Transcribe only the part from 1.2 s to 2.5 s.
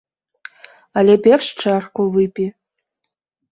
перш чарку выпі.